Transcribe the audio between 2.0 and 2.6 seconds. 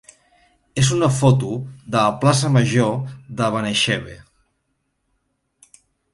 la plaça